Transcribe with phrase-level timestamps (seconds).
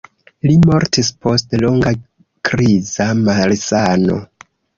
[0.45, 1.91] Li mortis post longa
[2.49, 4.19] kriza malsano.